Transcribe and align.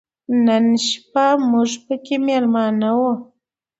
نن 0.45 0.65
شپه 0.85 1.25
موږ 1.49 1.71
پکې 1.85 2.15
مېلمانه 2.27 2.89
و. 2.97 3.01